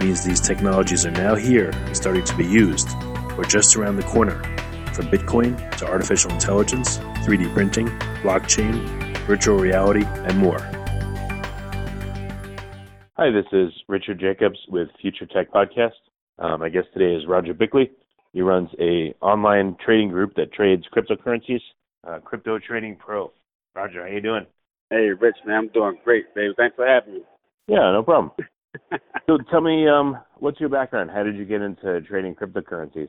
[0.00, 2.88] means these technologies are now here and starting to be used,
[3.36, 4.42] or just around the corner,
[4.92, 7.86] from Bitcoin to artificial intelligence, 3D printing,
[8.22, 8.74] blockchain,
[9.26, 10.58] virtual reality, and more.
[13.16, 15.92] Hi, this is Richard Jacobs with Future Tech Podcast.
[16.38, 17.90] Um, my guest today is Roger Bickley.
[18.32, 21.62] He runs a online trading group that trades cryptocurrencies,
[22.06, 23.32] uh, Crypto Trading Pro.
[23.74, 24.46] Roger, how you doing?
[24.90, 26.52] Hey, Rich, man, I'm doing great, baby.
[26.56, 27.20] Thanks for having me.
[27.68, 28.32] Yeah, no problem.
[29.26, 31.10] So tell me, um, what's your background?
[31.10, 33.08] How did you get into trading cryptocurrencies?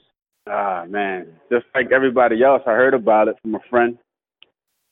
[0.50, 3.98] Ah, man, just like everybody else, I heard about it from a friend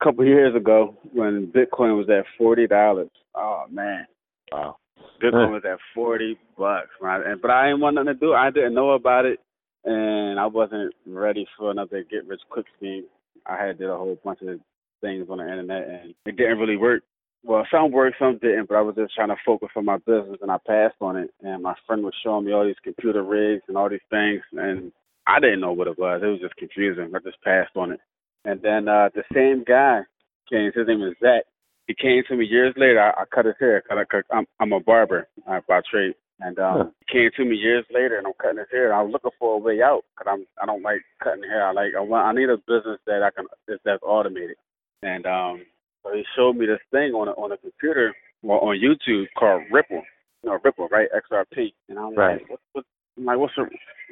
[0.01, 3.09] a couple of years ago when Bitcoin was at forty dollars.
[3.35, 4.05] Oh man,
[4.51, 4.77] wow.
[5.23, 7.25] Bitcoin was at forty bucks, right?
[7.25, 8.33] And but I didn't want nothing to do.
[8.33, 9.39] I didn't know about it,
[9.85, 13.05] and I wasn't ready for another get rich quick scheme.
[13.45, 14.59] I had did a whole bunch of
[15.01, 17.03] things on the internet, and it didn't really work.
[17.43, 20.39] Well, some worked, some didn't, but I was just trying to focus on my business,
[20.41, 21.29] and I passed on it.
[21.41, 24.91] And my friend was showing me all these computer rigs and all these things, and
[25.27, 26.21] I didn't know what it was.
[26.23, 27.11] It was just confusing.
[27.15, 27.99] I just passed on it.
[28.45, 30.01] And then uh the same guy
[30.49, 30.71] came.
[30.73, 31.43] His name is Zach
[31.87, 33.01] he came to me years later.
[33.01, 36.77] I, I cut his hair because I'm I'm a barber uh, by trade, and um,
[36.77, 36.85] huh.
[37.07, 38.91] he came to me years later, and I'm cutting his hair.
[38.91, 41.67] And I was looking for a way out because I'm I don't like cutting hair.
[41.67, 43.45] I like I want I need a business that I can
[43.83, 44.57] that's automated,
[45.03, 45.61] and um,
[46.05, 49.25] Uh, so he showed me this thing on a, on a computer or on YouTube
[49.37, 50.03] called Ripple,
[50.43, 51.07] you know Ripple, right?
[51.11, 52.41] XRP, and I'm right.
[52.41, 52.85] like, what, what,
[53.17, 53.63] I'm like, what's a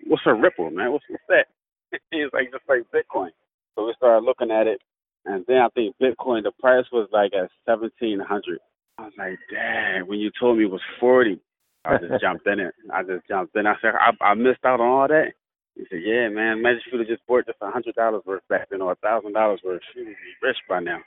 [0.07, 0.91] what's a Ripple, man?
[0.91, 1.47] What's what's that?
[2.11, 3.29] He's like just like Bitcoin.
[3.75, 4.81] So we started looking at it,
[5.25, 8.59] and then I think Bitcoin, the price was like at seventeen hundred.
[8.97, 11.39] I was like, dang, when you told me it was forty,
[11.85, 12.73] I just jumped in it.
[12.93, 13.67] I just jumped in.
[13.67, 15.33] I said, I, I missed out on all that.
[15.75, 18.69] He said, yeah, man, imagine if you'd just bought just a hundred dollars worth back
[18.69, 20.99] then or a thousand dollars worth, you would be rich by now.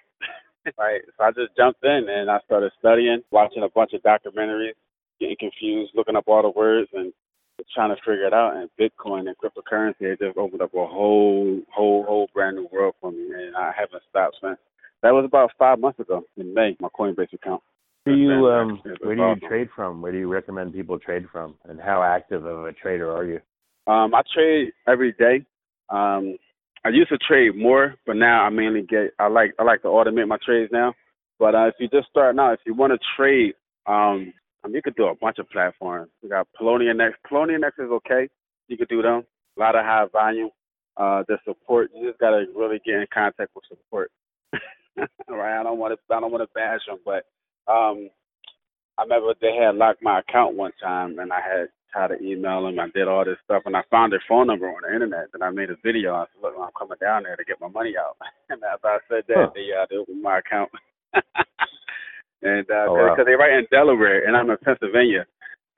[0.79, 1.01] Right.
[1.17, 4.75] So I just jumped in and I started studying, watching a bunch of documentaries,
[5.21, 7.13] getting confused, looking up all the words and
[7.75, 8.57] trying to figure it out.
[8.57, 12.95] And Bitcoin and cryptocurrency it just opened up a whole, whole, whole brand new world
[13.01, 14.59] for me, and I haven't stopped since.
[15.03, 16.77] That was about five months ago in May.
[16.81, 17.63] My Coinbase account.
[18.05, 20.01] Where do you um where do you trade from?
[20.01, 21.55] Where do you recommend people trade from?
[21.69, 23.41] And how active of a trader are you?
[23.93, 25.45] Um, I trade every day.
[25.91, 26.37] Um,
[26.87, 29.11] I used to trade more, but now I mainly get.
[29.19, 30.95] I like I like to automate my trades now.
[31.37, 33.55] But uh, if you just start now, if you want to trade,
[33.87, 34.33] um,
[34.63, 36.11] I mean, you could do a bunch of platforms.
[36.23, 37.11] You got Poloniex.
[37.29, 38.29] Poloniex is okay.
[38.69, 39.25] You could do them.
[39.57, 40.51] A lot of high volume.
[40.97, 41.91] Uh, the support.
[41.93, 44.13] You just gotta really get in contact with support.
[45.29, 45.61] right?
[45.61, 46.15] I don't want to.
[46.15, 47.25] I don't want to bash them, but
[47.67, 48.11] um,
[48.97, 52.65] I remember they had locked my account one time, and I had tried to email
[52.65, 52.79] them.
[52.79, 55.29] I did all this stuff, and I found their phone number on the internet.
[55.35, 56.15] And I made a video.
[56.15, 58.17] I said, "Look, I'm coming down there to get my money out."
[58.51, 59.51] and after I said that, huh.
[59.55, 60.71] they uh, they opened my account.
[62.43, 63.25] and because uh, oh, wow.
[63.25, 65.27] they right in Delaware and I'm in Pennsylvania,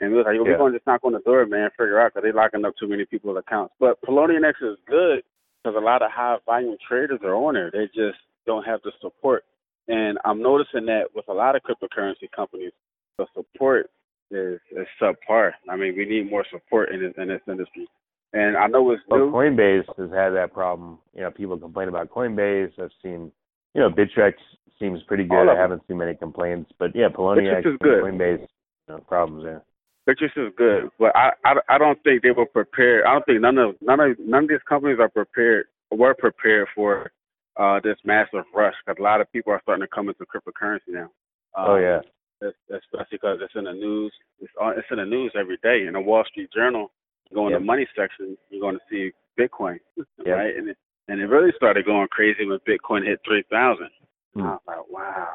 [0.01, 0.43] and we was like, yeah.
[0.43, 2.75] we're going to just knock on the door, man, figure out because they're locking up
[2.79, 3.75] too many people's accounts.
[3.79, 5.23] But Poloniex is good
[5.63, 7.71] because a lot of high volume traders are on there.
[7.71, 9.45] They just don't have the support,
[9.87, 12.73] and I'm noticing that with a lot of cryptocurrency companies,
[13.19, 13.91] the support
[14.31, 15.53] is is subpar.
[15.69, 17.89] I mean, we need more support in this in this industry.
[18.33, 20.99] And I know it's well, Coinbase has had that problem.
[21.15, 22.73] You know, people complain about Coinbase.
[22.79, 23.33] I've seen,
[23.75, 24.35] you know, Bittrex
[24.79, 25.49] seems pretty good.
[25.49, 28.03] I haven't seen many complaints, but yeah, Poloniex is good.
[28.03, 29.63] Coinbase, you know, problems there.
[30.07, 33.05] Bittrex is good, but I, I I don't think they were prepared.
[33.07, 36.69] I don't think none of none of none of these companies are prepared were prepared
[36.75, 37.11] for
[37.57, 40.89] uh this massive rush because a lot of people are starting to come into cryptocurrency
[40.89, 41.11] now.
[41.57, 42.01] Um, oh yeah.
[42.41, 44.13] Especially because it's in the news.
[44.41, 45.87] It's on, it's in the news every day.
[45.87, 46.91] In the Wall Street Journal,
[47.31, 47.61] you go in yep.
[47.61, 50.37] the money section, you're going to see Bitcoin, yep.
[50.37, 50.57] right?
[50.57, 50.77] And it,
[51.09, 53.89] and it really started going crazy when Bitcoin hit three thousand.
[54.37, 54.43] Mm.
[54.43, 55.29] I was like, wow,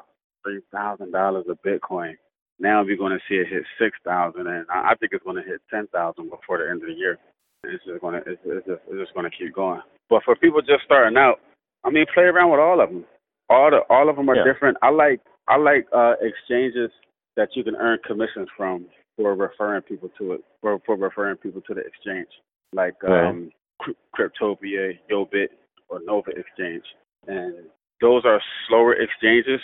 [0.44, 2.14] three thousand dollars of Bitcoin.
[2.60, 5.50] Now we're going to see it hit six thousand, and I think it's going to
[5.50, 7.18] hit ten thousand before the end of the year.
[7.64, 9.82] It's just going to it's, it's just it's just going to keep going.
[10.10, 11.40] But for people just starting out,
[11.84, 13.06] I mean, play around with all of them.
[13.50, 14.44] All the all of them are Yeah.
[14.46, 14.78] different.
[14.82, 16.92] I like I like uh exchanges
[17.36, 18.86] that you can earn commissions from
[19.18, 22.28] for referring people to it for for referring people to the exchange,
[22.74, 23.26] like Right.
[23.28, 23.52] um
[23.82, 25.50] Cryp- Cryptopia, Yobit,
[25.90, 26.84] or Nova Exchange,
[27.28, 27.56] and
[28.02, 29.60] those are slower exchanges.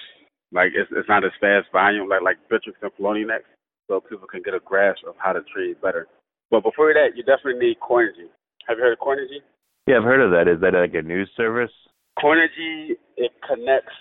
[0.51, 3.41] Like it's it's not as fast volume like like Bittrex and Poloniex,
[3.87, 6.07] so people can get a grasp of how to trade better.
[6.51, 8.27] But before that, you definitely need Coinigy.
[8.67, 9.39] Have you heard of Coinigy?
[9.87, 10.51] Yeah, I've heard of that.
[10.51, 11.71] Is that like a news service?
[12.17, 13.93] Coinigy it connects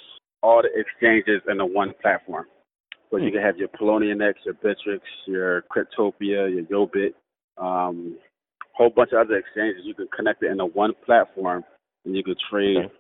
[0.43, 2.47] all the exchanges into one platform.
[3.11, 7.15] So you can have your Poloniex, your Bittrex, your Cryptopia, your Yobit,
[7.57, 8.19] um,
[8.75, 9.83] whole bunch of other exchanges.
[9.85, 11.65] You can connect it into one platform,
[12.05, 12.77] and you can trade.
[12.77, 12.95] Okay.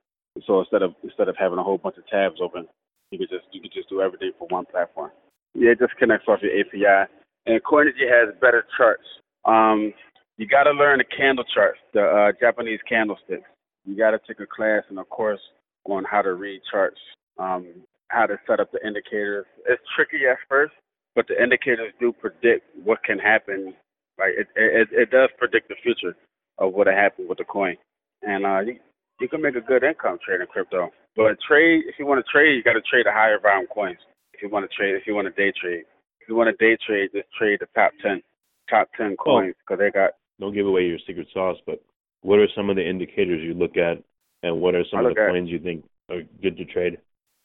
[0.46, 2.67] So instead of instead of having a whole bunch of tabs open,
[3.11, 5.11] you can just you could just do everything for one platform.
[5.55, 7.11] Yeah, it just connects off your API.
[7.46, 9.06] And Coinigy has better charts.
[9.44, 9.93] Um,
[10.37, 13.49] you got to learn the candle charts, the uh, Japanese candlesticks.
[13.85, 15.40] You got to take a class and a course
[15.85, 17.00] on how to read charts,
[17.38, 17.67] um,
[18.08, 19.46] how to set up the indicators.
[19.67, 20.73] It's tricky at first,
[21.14, 23.75] but the indicators do predict what can happen.
[24.19, 26.17] Like it, it, it does predict the future
[26.58, 27.76] of what'll happen with the coin,
[28.23, 28.79] and uh, you,
[29.20, 30.90] you can make a good income trading crypto.
[31.14, 33.99] But trade, if you want to trade, you got to trade the higher volume coins.
[34.35, 35.85] If you want to trade, if you want to day trade,
[36.20, 38.23] if you want to day trade, just trade the top ten,
[38.69, 41.82] top ten coins because they got Don't give away your secret sauce, but
[42.23, 44.02] what are some of the indicators you look at,
[44.43, 46.99] and what are some of the coins you think are good to trade?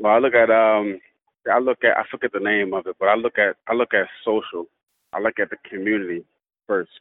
[0.04, 1.00] Well, I look at um,
[1.50, 3.94] I look at I forget the name of it, but I look at I look
[3.94, 4.66] at social.
[5.14, 6.26] I look at the community
[6.68, 6.92] first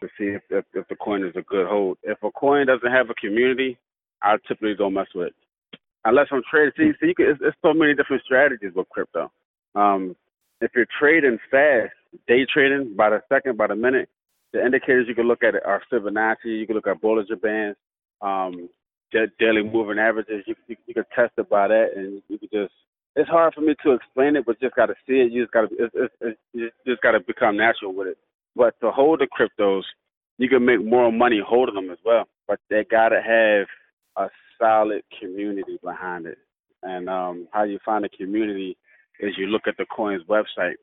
[0.00, 1.98] to see if if, if the coin is a good hold.
[2.02, 3.78] If a coin doesn't have a community,
[4.22, 5.34] I typically don't mess with it.
[6.04, 9.30] Unless I'm trading, see, see, you can, it's, it's so many different strategies with crypto.
[9.76, 10.16] Um,
[10.60, 11.92] if you're trading fast,
[12.26, 14.08] day trading by the second, by the minute,
[14.52, 16.58] the indicators you can look at are Fibonacci.
[16.58, 17.78] You can look at Bollinger Bands.
[18.20, 18.68] Um,
[19.12, 20.44] daily moving averages.
[20.46, 22.72] You, you you can test it by that, and you can just.
[23.16, 25.32] It's hard for me to explain it, but just got to see it.
[25.32, 25.76] You just got to.
[25.76, 28.18] It's, it's, it's, you just got to become natural with it.
[28.54, 29.82] But to hold the cryptos,
[30.38, 32.24] you can make more money holding them as well.
[32.46, 33.66] But they got to have
[34.16, 36.38] a solid community behind it.
[36.82, 38.76] And um, how you find a community
[39.20, 40.74] is you look at the coin's website,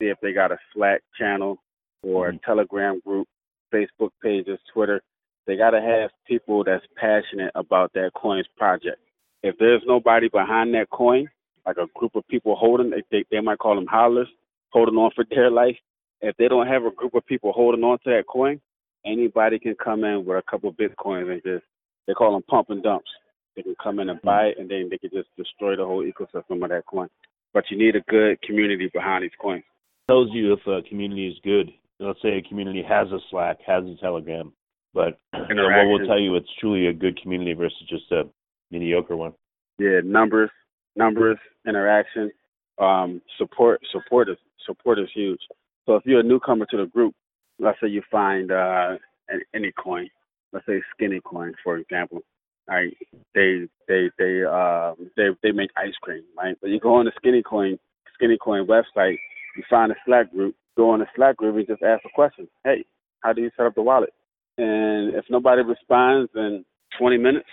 [0.00, 1.58] see if they got a Slack channel
[2.02, 3.28] or a Telegram group,
[3.72, 5.00] Facebook pages, Twitter
[5.46, 8.98] they got to have people that's passionate about that coin's project.
[9.42, 11.28] If there's nobody behind that coin,
[11.66, 14.28] like a group of people holding, they, they, they might call them hodlers,
[14.70, 15.76] holding on for dear life.
[16.20, 18.60] If they don't have a group of people holding on to that coin,
[19.04, 21.64] anybody can come in with a couple of bitcoins and just,
[22.06, 23.10] they call them pump and dumps.
[23.56, 24.26] They can come in and mm-hmm.
[24.26, 27.08] buy it and then they can just destroy the whole ecosystem of that coin.
[27.52, 29.64] But you need a good community behind these coins.
[30.08, 31.70] tells you if a community is good.
[32.00, 34.52] Let's say a community has a Slack, has a Telegram,
[34.94, 35.18] but
[35.48, 38.24] you know, what will tell you it's truly a good community versus just a
[38.70, 39.32] mediocre one?
[39.78, 40.50] yeah, numbers,
[40.96, 42.30] numbers, interaction,
[42.78, 44.36] um, support, support is
[44.66, 45.40] support is huge.
[45.86, 47.14] So if you're a newcomer to the group,
[47.58, 48.96] let's say you find uh,
[49.28, 50.08] an- any coin,
[50.52, 52.20] let's say Skinny Coin, for example,
[52.68, 52.96] right?
[53.34, 56.56] They they they um they they make ice cream, right?
[56.60, 57.78] But you go on the Skinny Coin
[58.14, 59.18] Skinny Coin website,
[59.56, 62.48] you find a Slack group, go on the Slack group and just ask a question.
[62.64, 62.84] Hey,
[63.20, 64.12] how do you set up the wallet?
[64.58, 66.64] And if nobody responds in
[66.98, 67.48] 20 minutes,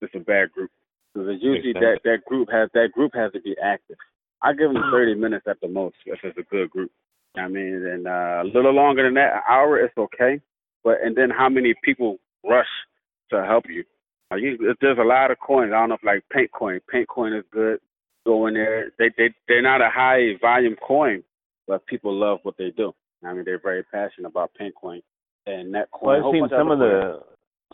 [0.00, 0.70] it's a bad group.
[1.12, 3.96] Because usually that that group has that group has to be active.
[4.42, 6.90] I give them 30 minutes at the most if it's a good group.
[7.36, 10.40] I mean, and uh, a little longer than that, an hour, it's okay.
[10.84, 12.18] But and then how many people
[12.48, 12.66] rush
[13.30, 13.84] to help you?
[14.30, 15.72] Uh, you there's a lot of coins.
[15.74, 16.80] I don't know if like Paint Coin.
[16.90, 17.80] Paint Coin is good.
[18.24, 18.92] Go in there.
[18.98, 21.22] They they they're not a high volume coin,
[21.66, 22.94] but people love what they do.
[23.24, 25.02] I mean, they're very passionate about Paint Coin
[25.48, 26.20] and that coin.
[26.22, 26.80] Well, I've seen some of coins.
[26.80, 27.20] the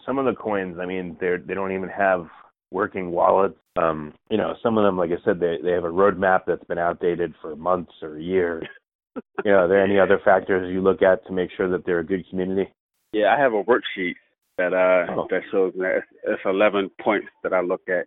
[0.07, 0.77] some of the coins.
[0.81, 2.27] I mean, they're they don't even have
[2.71, 3.59] working wallets.
[3.77, 6.65] Um, you know, some of them, like I said, they they have a roadmap that's
[6.65, 8.65] been outdated for months or years.
[9.45, 12.01] you know, are there any other factors you look at to make sure that they're
[12.01, 12.71] a good community?
[13.13, 14.15] Yeah, I have a worksheet
[14.59, 15.27] that uh Oh.
[15.31, 18.07] that shows me that it's, it's eleven points that I look at.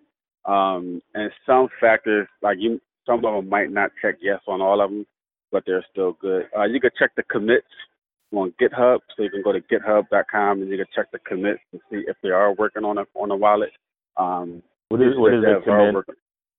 [0.52, 4.82] Um and some factors like you some of them might not check yes on all
[4.82, 5.06] of them,
[5.52, 6.44] but they're still good.
[6.58, 7.68] Uh you can check the commits
[8.34, 11.82] on GitHub, so you can go to github.com and you can check the commits and
[11.90, 13.72] see if they are working on a on a wallet.
[14.18, 16.06] Um What is what is a commit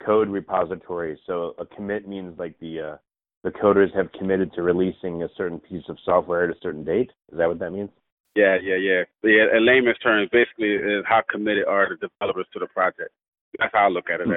[0.05, 1.19] code repository?
[1.27, 2.97] So a commit means like the uh,
[3.45, 7.11] the coders have committed to releasing a certain piece of software at a certain date.
[7.31, 7.91] Is that what that means?
[8.35, 9.03] Yeah, yeah, yeah.
[9.23, 13.11] Yeah, in layman's terms, basically is how committed are the developers to the project.
[13.59, 14.27] That's how I look at it.
[14.27, 14.33] Hmm.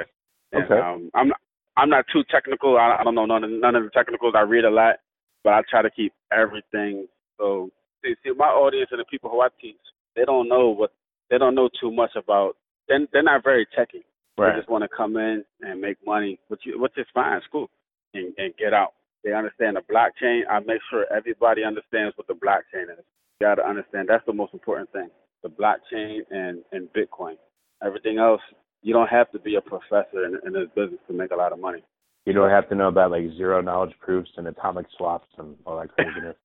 [0.53, 0.79] And, Okay.
[0.79, 1.39] um, I'm not,
[1.77, 2.77] I'm not too technical.
[2.77, 4.33] I, I don't know none of, none of the technicals.
[4.35, 4.95] I read a lot,
[5.43, 7.07] but I try to keep everything.
[7.41, 7.71] So
[8.03, 9.81] see, see, my audience and the people who I teach,
[10.15, 10.93] they don't know what
[11.29, 12.55] they don't know too much about.
[12.87, 14.05] Then they're, they're not very techy.
[14.37, 14.53] Right.
[14.53, 17.45] They just want to come in and make money, which you, which is fine, it's
[17.51, 17.69] cool,
[18.13, 18.93] and, and get out.
[19.23, 20.41] They understand the blockchain.
[20.49, 23.03] I make sure everybody understands what the blockchain is.
[23.39, 25.09] You got to understand that's the most important thing:
[25.41, 27.35] the blockchain and and Bitcoin.
[27.83, 28.41] Everything else,
[28.83, 31.51] you don't have to be a professor in, in this business to make a lot
[31.51, 31.83] of money.
[32.25, 35.79] You don't have to know about like zero knowledge proofs and atomic swaps and all
[35.79, 36.35] that craziness.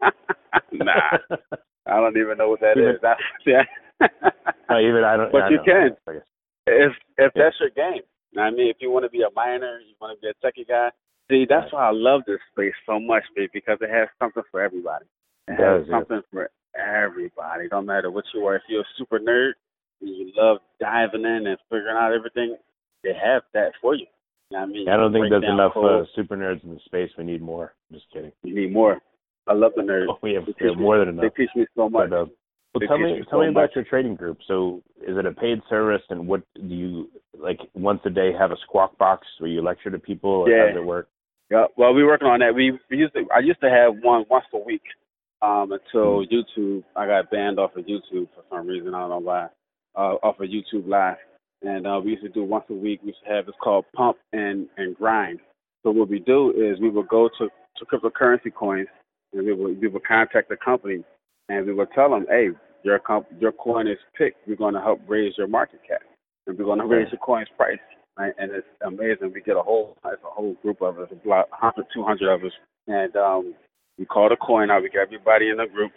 [0.72, 1.18] nah,
[1.86, 2.96] I don't even know what that even, is.
[3.02, 3.62] That's, yeah.
[4.70, 5.32] no, even I don't.
[5.32, 5.64] But I you know.
[5.64, 5.96] can.
[6.66, 7.42] If if Yeah.
[7.44, 8.02] that's your game.
[8.38, 10.68] I mean, if you want to be a miner, you want to be a techie
[10.68, 10.90] guy.
[11.30, 14.60] See, that's why I love this space so much, babe, because it has something for
[14.60, 15.06] everybody.
[15.48, 15.96] It It has does, yeah.
[15.98, 17.68] something for everybody.
[17.68, 18.56] Don't matter what you are.
[18.56, 19.52] If you're a super nerd
[20.02, 22.56] and you love diving in and figuring out everything,
[23.02, 24.06] they have that for you.
[24.50, 26.80] You know what I mean, I don't think there's enough uh, super nerds in the
[26.84, 27.10] space.
[27.18, 27.72] We need more.
[27.90, 28.32] I'm just kidding.
[28.44, 28.98] You need more.
[29.46, 30.06] I love the nerds.
[30.10, 31.32] Oh, we have, we have more than enough.
[31.36, 32.10] They teach me so much.
[32.10, 32.26] But, uh,
[32.74, 33.70] well, tell me, tell me about much.
[33.74, 34.38] your trading group.
[34.46, 38.50] So, is it a paid service, and what do you like once a day have
[38.50, 40.30] a squawk box where you lecture to people?
[40.30, 40.60] Or Yeah.
[40.60, 41.08] How does it work?
[41.50, 42.54] Yeah, well, we're working on that.
[42.54, 43.24] We, we used to.
[43.34, 44.82] I used to have one once a week,
[45.42, 46.60] um, until Mm-hmm.
[46.60, 46.82] YouTube.
[46.96, 48.94] I got banned off of YouTube for some reason.
[48.94, 49.46] I don't know why.
[49.94, 51.16] Uh, off of YouTube Live,
[51.62, 53.00] and uh, we used to do once a week.
[53.02, 55.38] We used to have it's called Pump and and Grind.
[55.82, 58.88] So what we do is we would go to to cryptocurrency coins,
[59.36, 61.04] and we would we would contact the company,
[61.48, 62.48] and we would tell them, hey,
[62.82, 64.46] your comp- your coin is picked.
[64.48, 66.02] We're going to help raise your market cap,
[66.46, 67.78] and we're going to raise your coin's price
[68.18, 68.32] right?
[68.38, 69.32] And it's amazing.
[69.34, 72.52] We get a whole, it's a whole group of us, about 100, 200 of us,
[72.86, 73.54] and um,
[73.98, 74.82] we call the coin out.
[74.82, 75.92] We get everybody in the group,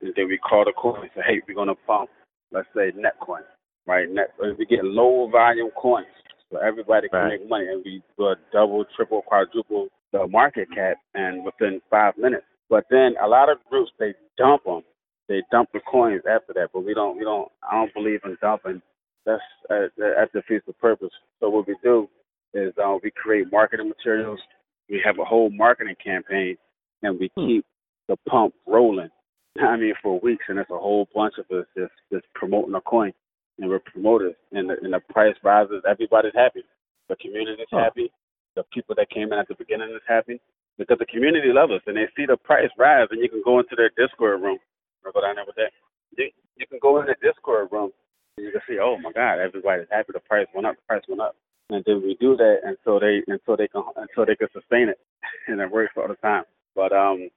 [0.00, 2.10] and then we call the coin and say, hey, we're gonna pump,
[2.52, 3.42] let's say Netcoin,
[3.86, 4.08] right?
[4.10, 6.06] Net, we get low volume coins,
[6.50, 7.40] so everybody can Right.
[7.40, 12.16] make money, and we do a double, triple, quadruple the market cap, and within five
[12.18, 12.44] minutes.
[12.72, 14.80] But then a lot of groups they dump them.
[15.28, 17.18] They dump the coins after that, but we don't.
[17.18, 17.52] We don't.
[17.70, 18.80] I don't believe in dumping
[19.26, 21.10] that's uh, that defeats the purpose.
[21.38, 22.08] So what we do
[22.54, 24.40] is uh, we create marketing materials.
[24.88, 26.56] We have a whole marketing campaign,
[27.02, 27.46] and we Hmm.
[27.46, 27.66] keep
[28.08, 29.10] the pump rolling.
[29.60, 32.80] I mean, for weeks, and it's a whole bunch of us just just promoting a
[32.80, 33.12] coin,
[33.58, 35.82] and we're promoters, and the, and the price rises.
[35.86, 36.62] Everybody's happy.
[37.10, 37.80] The community's Huh.
[37.80, 38.10] happy.
[38.56, 40.40] The people that came in at the beginning is happy
[40.78, 43.58] because the community loves us, and they see the price rise, and you can go
[43.58, 44.58] into their Discord room.
[45.04, 45.72] Or go down there with that.
[46.16, 47.90] You, you can go in the Discord room
[48.36, 50.12] and you can see, oh my God, everybody's happy.
[50.12, 50.76] The price went up.
[50.76, 51.36] The price went up.
[51.70, 54.98] And then we do that until they until they can until they can sustain it,
[55.48, 56.44] and it works all the time.
[56.74, 57.28] But um,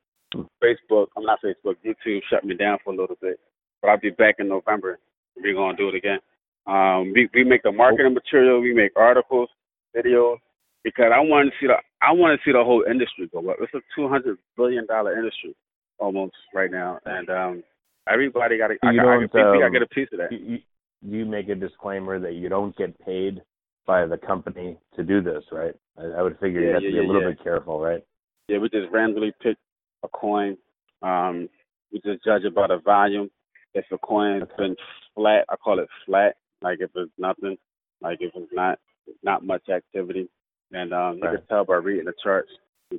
[0.62, 3.40] Facebook, I'm not Facebook, YouTube shut me down for a little bit,
[3.82, 5.00] but I'll be back in November.
[5.38, 6.20] We're gonna do it again.
[6.68, 9.50] Um, we we make the marketing material, we make articles,
[9.96, 10.38] videos,
[10.86, 13.58] because I want to see the I want to see the whole industry go up.
[13.60, 15.56] It's a 200 billion dollar industry
[15.98, 17.64] almost right now, and um,
[18.08, 18.76] everybody got to.
[18.84, 20.32] I, You I, I, I um, get a piece of that.
[20.32, 20.60] You, you,
[21.02, 23.42] you make a disclaimer that you don't get paid
[23.88, 25.74] by the company to do this, right?
[25.98, 28.04] I, I would figure you Yeah, have yeah, to be a little bit careful, right?
[28.48, 29.58] Yeah, we just randomly pick
[30.04, 30.56] a coin.
[31.02, 31.50] Um,
[31.92, 33.32] we just judge it by the volume.
[33.74, 34.54] If a coin's Okay.
[34.58, 34.76] been
[35.16, 36.36] flat, I call it flat.
[36.62, 37.58] Like if it's nothing,
[38.02, 38.78] like if it's not
[39.24, 40.30] not much activity,
[40.72, 41.38] and um, you Right.
[41.38, 42.50] can tell by reading the charts.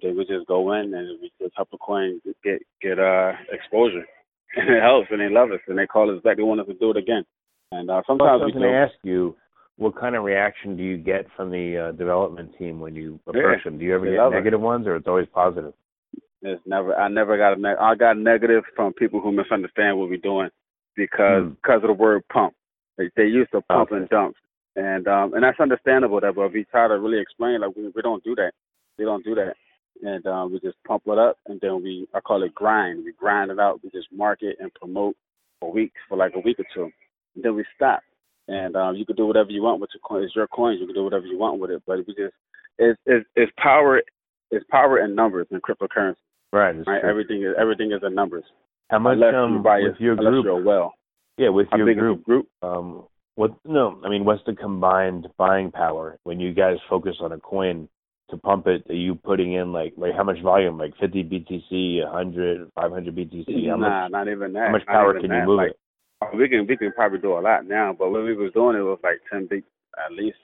[0.02, 4.04] Then we just go in and we just help the coin get get uh exposure,
[4.56, 6.36] and it helps, and they love us, and they call us back.
[6.36, 7.24] They want us to do it again,
[7.72, 9.36] and uh, Plus, I sometimes was going to ask you,
[9.76, 13.62] what kind of reaction do you get from the uh, development team when you approach
[13.64, 13.78] them?
[13.78, 14.36] Do you ever they get love it.
[14.36, 15.72] negative ones, or it's always positive?
[16.42, 16.94] It's never.
[16.96, 17.60] I never got a.
[17.60, 20.50] Ne- I got negative from people who misunderstand what we're doing
[20.96, 21.50] because Hmm.
[21.50, 22.54] because of the word pump.
[22.98, 24.00] They they used to pump Okay.
[24.00, 24.36] and dump,
[24.76, 26.20] and um and that's understandable.
[26.20, 28.52] That, but we try to really explain like we we don't do that.
[28.98, 29.54] We don't do that,
[30.02, 33.04] and um we just pump it up, and then we I call it grind.
[33.04, 33.80] We grind it out.
[33.82, 35.16] We just market and promote
[35.60, 36.90] for weeks for like a week or two,
[37.34, 38.00] and then we stop.
[38.48, 40.22] And um you can do whatever you want with your coin.
[40.22, 40.78] It's your coins.
[40.80, 41.82] You can do whatever you want with it.
[41.86, 42.34] But we just
[42.78, 44.02] it's it's, it's power.
[44.50, 46.16] It's power in numbers in cryptocurrency
[46.52, 46.76] Right.
[46.86, 47.00] Right?
[47.00, 47.10] true.
[47.10, 48.44] Everything is everything is in numbers.
[48.90, 50.64] How much unless um you buy with it, your group?
[50.64, 50.94] well.
[51.38, 52.24] Yeah, with your group.
[52.24, 52.48] group?
[52.62, 53.04] Um,
[53.36, 53.52] what?
[53.64, 57.88] No, I mean, what's the combined buying power when you guys focus on a coin
[58.30, 58.84] to pump it?
[58.90, 60.78] Are you putting in like like how much volume?
[60.78, 63.68] Like 50 BTC, 100, 500 BTC?
[63.68, 64.10] How nah, much?
[64.12, 64.66] not even that.
[64.66, 65.40] How much power can that.
[65.40, 65.78] you move like, it?
[66.22, 68.76] oh, We can we can probably do a lot now, but when we was doing
[68.76, 69.62] it, it was like ten big,
[70.04, 70.38] at least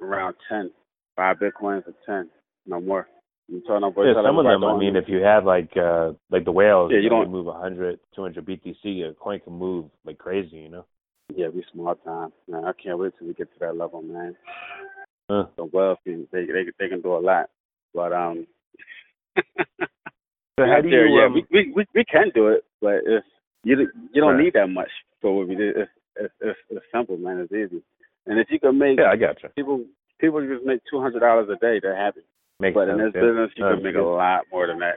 [0.00, 0.70] around ten,
[1.16, 2.28] five bitcoins or ten,
[2.66, 3.06] no more.
[3.48, 4.62] You tell them, Yeah, some of them.
[4.62, 7.98] I mean, if you have like uh like the whales, Yeah, you don't- move 100,
[8.14, 9.10] 200 BTC.
[9.10, 10.86] A coin can move like crazy, you know.
[11.36, 12.32] Yeah, we small time.
[12.48, 14.36] Man, I can't wait till we get to that level, man.
[15.30, 15.46] Huh.
[15.56, 16.26] the wealthy.
[16.32, 17.50] They they they can do a lot,
[17.94, 18.46] but um.
[20.58, 21.18] So how do there, you?
[21.18, 23.26] yeah, um, we, we we we can do it, but it's
[23.64, 24.44] you you don't Right.
[24.44, 24.90] need that much
[25.22, 25.72] for what we do.
[25.74, 27.38] It's, it's it's it's simple, man.
[27.40, 27.82] It's easy,
[28.26, 29.48] and if you can make yeah, I gotcha.
[29.56, 29.84] people
[30.20, 32.20] people just make two hundred dollars a day, they're happy.
[32.58, 34.96] Makes But in this business, you No, can make it's a lot more than that.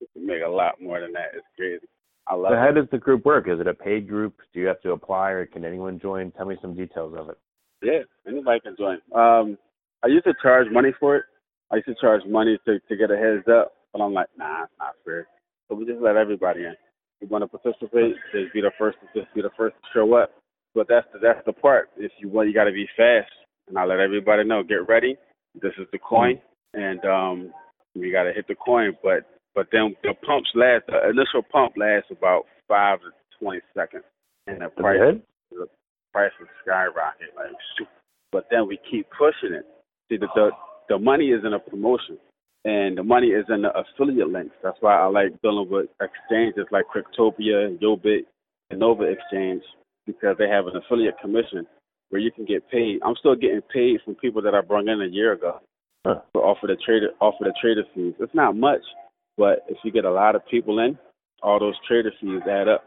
[0.00, 1.34] You can make a lot more than that.
[1.34, 1.86] It's crazy.
[2.26, 2.72] I love So how it.
[2.72, 3.48] does the group work?
[3.48, 4.34] Is it a paid group?
[4.52, 6.30] Do you have to apply, or can anyone join?
[6.32, 7.38] Tell me some details of it.
[7.82, 8.98] Yeah, anybody can join.
[9.14, 9.56] Um,
[10.02, 11.24] I used to charge money for it.
[11.70, 14.64] I used to charge money to to get a heads up, but I'm like, nah,
[14.64, 15.26] it's not fair.
[15.68, 16.72] So we just let everybody in.
[17.20, 18.98] If you want to participate, just be the first.
[19.00, 20.32] to Just be the first to show up.
[20.74, 21.90] But that's the that's the part.
[21.96, 23.30] If you want, you got to be fast.
[23.68, 24.62] And I let everybody know.
[24.62, 25.16] Get ready.
[25.60, 26.40] This is the coin,
[26.74, 27.52] and um,
[27.94, 28.96] we got to hit the coin.
[29.02, 30.84] But but then the pumps last.
[30.88, 34.04] The initial pump lasts about five to twenty seconds,
[34.46, 35.22] and the price it?
[36.12, 37.88] price would skyrocket like shoot.
[38.32, 39.66] But then we keep pushing it.
[40.08, 40.50] See the the,
[40.88, 42.18] the money is in a promotion
[42.64, 44.54] and the money is in the affiliate links.
[44.62, 48.26] That's why I like dealing with exchanges like Cryptopia, Yobit,
[48.70, 49.62] and Nova Exchange
[50.06, 51.66] because they have an affiliate commission
[52.10, 53.00] where you can get paid.
[53.04, 55.60] I'm still getting paid from people that I brought in a year ago
[56.06, 56.20] Huh.
[56.32, 58.14] for offer the trader offer the trader fees.
[58.20, 58.80] It's not much,
[59.40, 60.98] but if you get a lot of people in,
[61.42, 62.84] all those trader fees add up.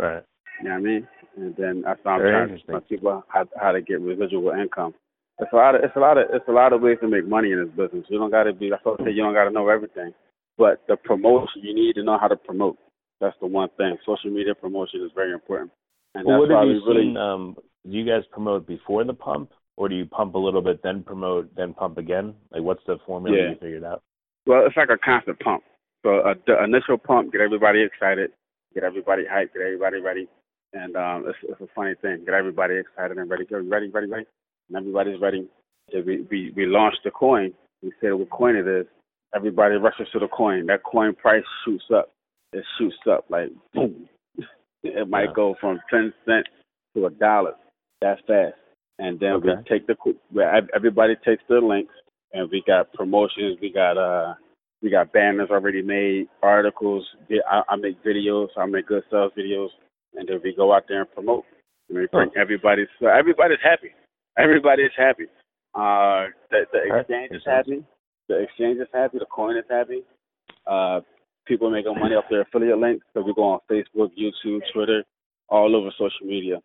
[0.00, 0.22] Right.
[0.58, 1.08] You know what I mean?
[1.36, 4.94] And then that's I'm Very trying to teach people how how to get residual income.
[5.38, 7.28] It's a lot of it's a lot of it's a lot of ways to make
[7.28, 8.06] money in this business.
[8.08, 10.12] You don't gotta be that's what I say, you don't gotta know everything.
[10.56, 12.78] But the promotion you need to know how to promote.
[13.20, 13.98] That's the one thing.
[14.06, 15.72] Social media promotion is very important.
[16.14, 17.16] And Well, that's what have you really seen?
[17.18, 20.82] Um, do you guys promote before the pump, or do you pump a little bit,
[20.82, 22.34] then promote, then pump again?
[22.50, 23.50] Like, what's the formula Yeah.
[23.50, 24.02] you figured out?
[24.46, 25.62] Well, it's like a constant pump.
[26.04, 28.30] So uh, the initial pump, get everybody excited,
[28.74, 30.28] get everybody hyped, get everybody ready.
[30.72, 32.24] And um, it's, it's a funny thing.
[32.24, 33.44] Get everybody excited and ready.
[33.44, 34.26] Get ready, ready, ready.
[34.68, 35.48] And everybody's ready.
[35.92, 37.52] So we, we, we launched the coin.
[37.82, 38.86] We said what coin it is.
[39.34, 40.66] Everybody rushes to the coin.
[40.66, 42.12] That coin price shoots up.
[42.52, 44.08] It shoots up like boom.
[44.82, 45.32] It might Yeah.
[45.34, 46.48] go from 10 cents
[46.94, 47.54] to a dollar.
[48.02, 48.54] That fast.
[48.98, 49.96] And then we take the,
[50.74, 51.92] everybody takes their links
[52.32, 53.58] and we got promotions.
[53.60, 54.34] We got, uh,
[54.82, 57.06] we got banners already made, articles.
[57.50, 58.48] I, I make videos.
[58.56, 59.68] I make good sales videos,
[60.14, 61.44] and then we go out there and promote.
[61.88, 62.84] And we bring everybody.
[63.00, 63.90] So everybody's happy.
[64.38, 65.24] Everybody's happy.
[65.74, 67.84] Uh, the, the exchange is happy.
[68.28, 69.18] The exchange is happy.
[69.18, 70.02] The coin is happy.
[70.66, 71.00] Uh,
[71.46, 73.06] people making money off their affiliate links.
[73.14, 75.04] So we go on Facebook, YouTube, Twitter,
[75.48, 76.56] all over social media,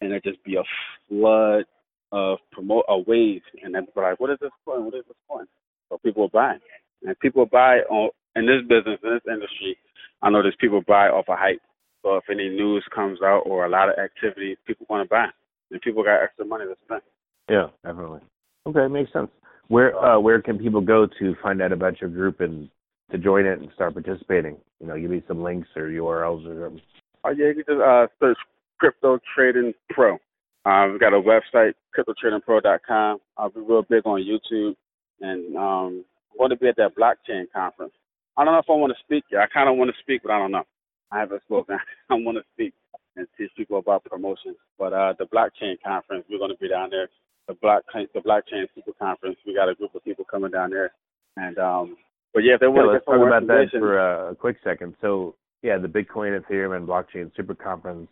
[0.00, 0.62] and it just be a
[1.08, 1.64] flood
[2.12, 3.42] of promote a wave.
[3.62, 4.84] And then people are like, what is this coin?
[4.84, 5.46] What is this coin?
[5.88, 6.60] So people are buying,
[7.02, 9.76] and people buy on in this business, in this industry.
[10.22, 11.60] I know there's people buy off of hype.
[12.02, 15.26] So if any news comes out or a lot of activity, people want to buy,
[15.70, 17.02] and people got extra money to spend.
[17.48, 18.20] Yeah, definitely.
[18.66, 19.30] Okay, makes sense.
[19.68, 22.68] Where uh, where can people go to find out about your group and
[23.10, 24.56] to join it and start participating?
[24.80, 26.82] You know, give me some links or URLs or something.
[27.24, 28.38] Oh yeah, you can just uh, search
[28.78, 30.18] Crypto Trading Pro.
[30.64, 33.18] Uh, we've got a website, CryptoTradingPro.com.
[33.38, 34.76] I'll be real big on YouTube,
[35.20, 37.92] and um, I'm going to be at that blockchain conference.
[38.36, 39.40] I don't know if I want to speak yet.
[39.40, 40.64] I kind of want to speak, but I don't know.
[41.10, 41.78] I haven't spoken.
[42.10, 42.74] I want to speak
[43.16, 44.56] and teach people about promotions.
[44.78, 47.08] But uh, the blockchain conference, we're going to be down there.
[47.48, 49.36] The blockchain, the blockchain super conference.
[49.46, 50.92] We got a group of people coming down there,
[51.36, 51.96] and um,
[52.32, 54.56] but yeah, if they Yeah, want to let's talk about that for a, a quick
[54.62, 54.94] second.
[55.00, 58.08] So, yeah, the Bitcoin, Ethereum, and Blockchain Super Conference,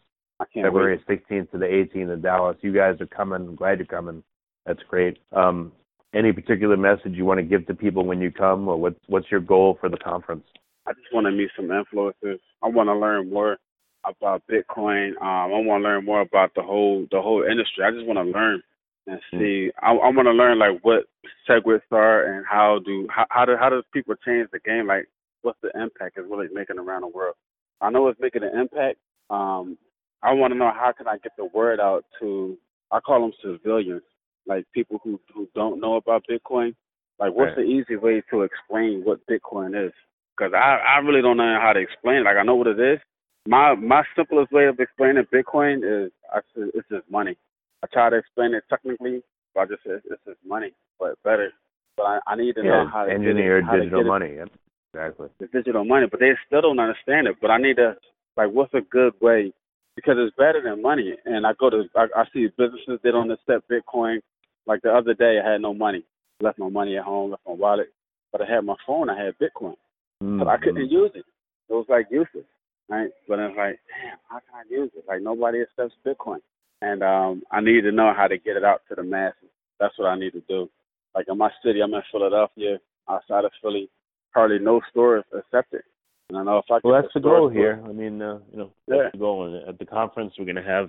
[0.55, 1.29] February wait.
[1.29, 2.57] 16th to the 18th in Dallas.
[2.61, 3.43] You guys are coming.
[3.43, 4.23] I'm glad you're coming.
[4.67, 5.19] That's great.
[5.33, 5.73] Um,
[6.15, 9.31] any particular message you want to give to people when you come, or what's what's
[9.31, 10.45] your goal for the conference?
[10.87, 12.39] I just want to meet some influencers.
[12.63, 13.59] I want to learn more
[14.05, 15.11] about Bitcoin.
[15.21, 17.85] Um, I want to learn more about the whole the whole industry.
[17.85, 18.63] I just want to learn
[19.07, 19.71] and see.
[19.83, 21.05] I, I want to learn like what
[21.47, 24.87] segments are and how do how how do how does people change the game?
[24.87, 25.09] Like
[25.43, 27.35] what's the impact it's really making around the world?
[27.81, 28.99] I know it's making an impact.
[29.31, 29.77] Um,
[30.23, 32.57] I want to know how can I get the word out to
[32.91, 34.03] I call them civilians,
[34.47, 36.75] like people who who don't know about Bitcoin.
[37.19, 37.57] Like what's Right.
[37.57, 39.93] the easy way to explain what Bitcoin is?
[40.39, 42.19] because I I really don't know how to explain.
[42.19, 42.25] it.
[42.25, 42.99] Like I know what it is.
[43.47, 47.37] My my simplest way of explaining Bitcoin is I said it's just money.
[47.83, 49.23] I try to explain it technically,
[49.55, 51.51] but I just said it's just money, but better.
[51.97, 54.35] But I, I need to know how to engineered get it, how digital money.
[54.37, 54.49] Yep,
[54.95, 55.29] exactly.
[55.53, 57.37] Digital money, but they still don't understand it.
[57.41, 57.97] But I need to
[58.37, 59.53] like, what's a good way?
[59.99, 61.15] Because it's better than money.
[61.25, 64.19] And I go to I, I see businesses that don't accept Bitcoin.
[64.67, 66.05] Like the other day, I had no money,
[66.41, 67.89] left my money at home, left my wallet,
[68.33, 69.09] but I had my phone.
[69.11, 69.75] I had Bitcoin
[70.21, 71.25] but I couldn't use it.
[71.69, 72.47] It was like useless,
[72.89, 73.11] right?
[73.29, 75.05] But it's like, damn, how can I use it?
[75.07, 76.39] Like nobody accepts Bitcoin,
[76.83, 79.51] and um, I need to know how to get it out to the masses.
[79.79, 80.69] That's what I need to do.
[81.15, 82.79] like in my city, I'm in Philadelphia.
[83.09, 83.89] Outside of Philly,
[84.35, 85.85] hardly no stores accept it.
[86.29, 87.83] And I know if I well, that's the goal here.
[87.87, 89.47] I mean, uh, you know, that's the goal.
[89.47, 90.89] And at the conference, we're going to have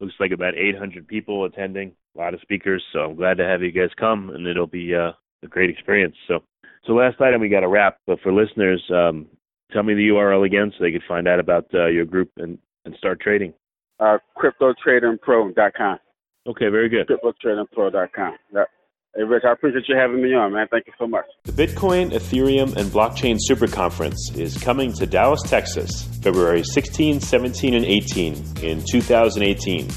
[0.00, 2.82] looks like about 800 people attending, a lot of speakers.
[2.92, 6.14] So I'm glad to have you guys come, and it'll be uh, a great experience.
[6.28, 6.40] So,
[6.86, 9.26] so last item we got to wrap, but for listeners, um,
[9.72, 12.58] tell me the URL again so they could find out about uh, your group and
[12.84, 13.52] and start trading.
[13.98, 15.98] Uh, CryptoTradingPro.com.
[16.46, 17.08] Okay, very good.
[17.08, 18.36] CryptoTradingPro.com.
[18.54, 18.68] Yep.
[19.16, 20.66] Hey, Rich, I appreciate you having me on, man.
[20.70, 21.24] Thank you so much.
[21.44, 27.72] The Bitcoin, Ethereum, and Blockchain Super Conference is coming to Dallas, Texas, February 16, 17,
[27.72, 29.88] and 18 in 2018.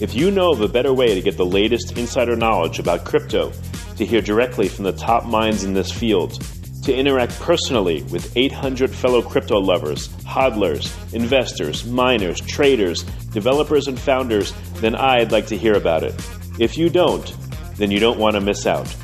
[0.00, 3.52] If you know of a better way to get the latest insider knowledge about crypto,
[3.98, 6.42] to hear directly from the top minds in this field,
[6.84, 13.02] to interact personally with 800 fellow crypto lovers, hodlers, investors, miners, traders,
[13.34, 16.14] developers, and founders, then I'd like to hear about it.
[16.58, 17.36] If you don't,
[17.76, 18.94] then you don't want to miss out.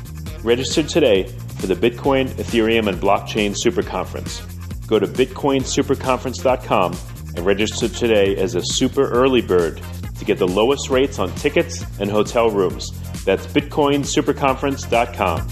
[0.43, 1.27] Register today
[1.59, 4.41] for the Bitcoin, Ethereum, and Blockchain Super Conference.
[4.87, 6.97] Go to bitcoinsuperconference.com
[7.35, 9.81] and register today as a super early bird
[10.19, 12.91] to get the lowest rates on tickets and hotel rooms.
[13.23, 15.49] That's bitcoinsuperconference.com.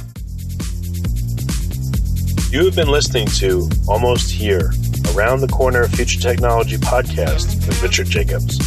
[2.51, 4.73] You have been listening to Almost Here,
[5.15, 8.57] Around the Corner Future Technology podcast with Richard Jacobs.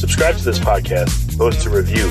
[0.00, 2.10] Subscribe to this podcast, post a review,